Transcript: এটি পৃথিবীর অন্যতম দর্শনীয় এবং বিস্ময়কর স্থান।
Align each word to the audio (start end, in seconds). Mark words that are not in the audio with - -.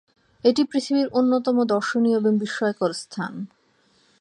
এটি 0.43 0.61
পৃথিবীর 0.63 1.07
অন্যতম 1.11 1.57
দর্শনীয় 1.65 2.17
এবং 2.17 2.33
বিস্ময়কর 2.37 2.91
স্থান। 2.93 3.33